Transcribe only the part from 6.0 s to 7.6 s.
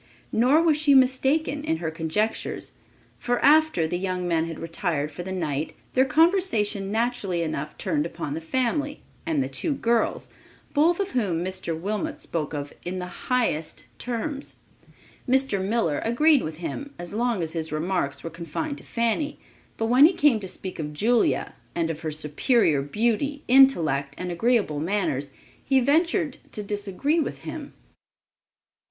conversation naturally